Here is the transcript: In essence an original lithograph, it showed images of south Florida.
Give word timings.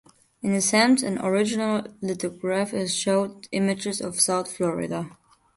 In 0.41 0.55
essence 0.55 1.03
an 1.03 1.19
original 1.19 1.83
lithograph, 2.01 2.73
it 2.73 2.87
showed 2.89 3.47
images 3.51 4.01
of 4.01 4.19
south 4.19 4.51
Florida. 4.51 5.15